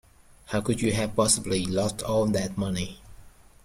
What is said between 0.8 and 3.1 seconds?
you have possibly lost all that money?